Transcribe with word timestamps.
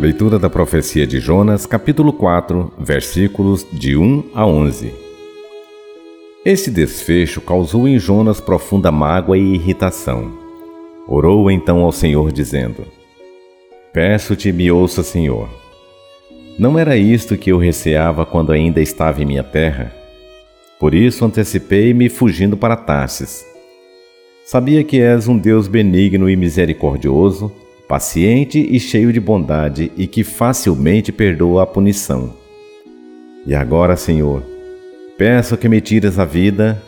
Leitura 0.00 0.38
da 0.38 0.48
profecia 0.48 1.06
de 1.06 1.20
Jonas, 1.20 1.66
capítulo 1.66 2.14
4, 2.14 2.72
versículos 2.78 3.66
de 3.70 3.94
1 3.94 4.24
a 4.34 4.46
11. 4.46 4.94
Esse 6.46 6.70
desfecho 6.70 7.42
causou 7.42 7.86
em 7.86 7.98
Jonas 7.98 8.40
profunda 8.40 8.90
mágoa 8.90 9.36
e 9.36 9.54
irritação. 9.54 10.32
Orou 11.06 11.50
então 11.50 11.80
ao 11.80 11.92
Senhor, 11.92 12.32
dizendo: 12.32 12.86
Peço-te, 13.92 14.50
me 14.50 14.70
ouça, 14.70 15.02
Senhor. 15.02 15.46
Não 16.58 16.78
era 16.78 16.96
isto 16.96 17.36
que 17.36 17.52
eu 17.52 17.58
receava 17.58 18.24
quando 18.24 18.50
ainda 18.50 18.80
estava 18.80 19.22
em 19.22 19.26
minha 19.26 19.44
terra? 19.44 20.03
Por 20.78 20.94
isso 20.94 21.24
antecipei-me 21.24 22.08
fugindo 22.08 22.56
para 22.56 22.76
Tarsis. 22.76 23.44
Sabia 24.44 24.84
que 24.84 25.00
és 25.00 25.26
um 25.26 25.38
Deus 25.38 25.66
benigno 25.66 26.28
e 26.28 26.36
misericordioso, 26.36 27.50
paciente 27.88 28.58
e 28.58 28.78
cheio 28.78 29.12
de 29.12 29.20
bondade 29.20 29.90
e 29.96 30.06
que 30.06 30.24
facilmente 30.24 31.10
perdoa 31.10 31.62
a 31.62 31.66
punição. 31.66 32.34
E 33.46 33.54
agora, 33.54 33.96
Senhor, 33.96 34.42
peço 35.16 35.56
que 35.56 35.68
me 35.68 35.80
tires 35.80 36.18
a 36.18 36.24
vida, 36.24 36.82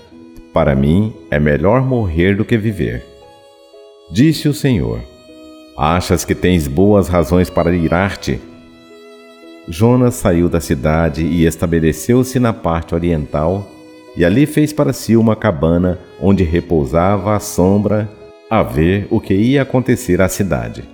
para 0.52 0.74
mim 0.74 1.12
é 1.30 1.38
melhor 1.38 1.82
morrer 1.82 2.34
do 2.36 2.44
que 2.44 2.56
viver. 2.56 3.05
Disse 4.10 4.48
o 4.48 4.55
Senhor: 4.55 5.00
Achas 5.77 6.24
que 6.24 6.34
tens 6.34 6.66
boas 6.66 7.08
razões 7.08 7.50
para 7.50 7.74
irar-te? 7.74 8.41
Jonas 9.68 10.14
saiu 10.14 10.48
da 10.48 10.60
cidade 10.60 11.24
e 11.24 11.44
estabeleceu-se 11.44 12.38
na 12.38 12.52
parte 12.52 12.94
oriental, 12.94 13.70
e 14.16 14.25
ali 14.25 14.47
fez 14.47 14.73
para 14.73 14.93
si 14.93 15.16
uma 15.16 15.37
cabana 15.37 15.98
onde 16.20 16.43
repousava 16.43 17.37
à 17.37 17.41
sombra 17.41 18.09
a 18.48 18.62
ver 18.62 19.06
o 19.11 19.20
que 19.20 19.34
ia 19.34 19.62
acontecer 19.62 20.20
à 20.23 20.28
cidade. 20.28 20.84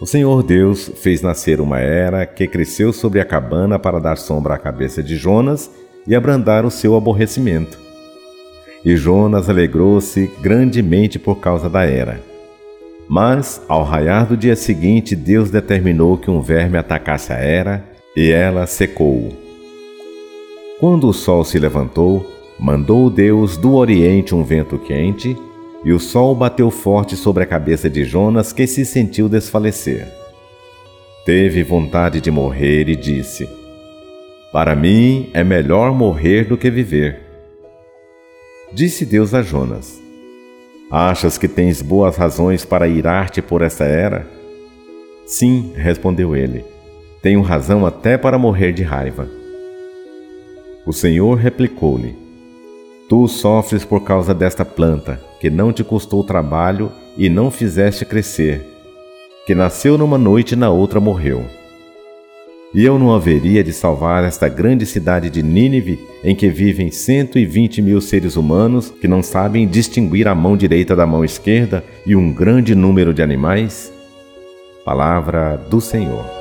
O 0.00 0.06
Senhor 0.06 0.44
Deus 0.44 0.90
fez 0.96 1.22
nascer 1.22 1.60
uma 1.60 1.80
era 1.80 2.24
que 2.24 2.46
cresceu 2.46 2.92
sobre 2.92 3.20
a 3.20 3.24
cabana 3.24 3.78
para 3.78 3.98
dar 3.98 4.16
sombra 4.16 4.54
à 4.54 4.58
cabeça 4.58 5.02
de 5.02 5.16
Jonas 5.16 5.70
e 6.06 6.14
abrandar 6.14 6.64
o 6.64 6.70
seu 6.70 6.96
aborrecimento. 6.96 7.78
E 8.84 8.96
Jonas 8.96 9.50
alegrou-se 9.50 10.30
grandemente 10.40 11.18
por 11.18 11.40
causa 11.40 11.68
da 11.68 11.84
era. 11.84 12.20
Mas, 13.08 13.60
ao 13.68 13.82
raiar 13.82 14.26
do 14.26 14.36
dia 14.36 14.54
seguinte, 14.54 15.16
Deus 15.16 15.50
determinou 15.50 16.16
que 16.16 16.30
um 16.30 16.40
verme 16.40 16.78
atacasse 16.78 17.32
a 17.32 17.36
era, 17.36 17.82
e 18.14 18.30
ela 18.30 18.66
secou. 18.66 19.47
Quando 20.80 21.08
o 21.08 21.12
sol 21.12 21.44
se 21.44 21.58
levantou, 21.58 22.24
mandou 22.56 23.10
Deus 23.10 23.56
do 23.56 23.74
oriente 23.74 24.32
um 24.32 24.44
vento 24.44 24.78
quente 24.78 25.36
e 25.84 25.92
o 25.92 25.98
sol 25.98 26.36
bateu 26.36 26.70
forte 26.70 27.16
sobre 27.16 27.42
a 27.42 27.46
cabeça 27.46 27.90
de 27.90 28.04
Jonas, 28.04 28.52
que 28.52 28.64
se 28.64 28.84
sentiu 28.84 29.28
desfalecer. 29.28 30.06
Teve 31.26 31.64
vontade 31.64 32.20
de 32.20 32.30
morrer 32.30 32.88
e 32.88 32.94
disse: 32.94 33.48
Para 34.52 34.76
mim 34.76 35.30
é 35.34 35.42
melhor 35.42 35.92
morrer 35.92 36.44
do 36.44 36.56
que 36.56 36.70
viver. 36.70 37.22
Disse 38.72 39.04
Deus 39.04 39.34
a 39.34 39.42
Jonas: 39.42 40.00
Achas 40.88 41.36
que 41.36 41.48
tens 41.48 41.82
boas 41.82 42.16
razões 42.16 42.64
para 42.64 42.86
irar-te 42.86 43.42
por 43.42 43.62
essa 43.62 43.84
era? 43.84 44.28
Sim, 45.26 45.72
respondeu 45.74 46.36
ele. 46.36 46.64
Tenho 47.20 47.42
razão 47.42 47.84
até 47.84 48.16
para 48.16 48.38
morrer 48.38 48.72
de 48.72 48.84
raiva. 48.84 49.37
O 50.88 50.92
Senhor 50.94 51.36
replicou-lhe: 51.36 52.16
Tu 53.10 53.28
sofres 53.28 53.84
por 53.84 54.04
causa 54.04 54.32
desta 54.32 54.64
planta 54.64 55.20
que 55.38 55.50
não 55.50 55.70
te 55.70 55.84
custou 55.84 56.24
trabalho 56.24 56.90
e 57.14 57.28
não 57.28 57.50
fizeste 57.50 58.06
crescer, 58.06 58.64
que 59.46 59.54
nasceu 59.54 59.98
numa 59.98 60.16
noite 60.16 60.52
e 60.52 60.56
na 60.56 60.70
outra 60.70 60.98
morreu. 60.98 61.44
E 62.72 62.86
eu 62.86 62.98
não 62.98 63.14
haveria 63.14 63.62
de 63.62 63.70
salvar 63.70 64.24
esta 64.24 64.48
grande 64.48 64.86
cidade 64.86 65.28
de 65.28 65.42
Nínive, 65.42 66.00
em 66.24 66.34
que 66.34 66.48
vivem 66.48 66.90
cento 66.90 67.38
e 67.38 67.44
vinte 67.44 67.82
mil 67.82 68.00
seres 68.00 68.34
humanos 68.34 68.90
que 68.90 69.06
não 69.06 69.22
sabem 69.22 69.68
distinguir 69.68 70.26
a 70.26 70.34
mão 70.34 70.56
direita 70.56 70.96
da 70.96 71.06
mão 71.06 71.22
esquerda 71.22 71.84
e 72.06 72.16
um 72.16 72.32
grande 72.32 72.74
número 72.74 73.12
de 73.12 73.22
animais? 73.22 73.92
Palavra 74.86 75.54
do 75.68 75.82
Senhor. 75.82 76.37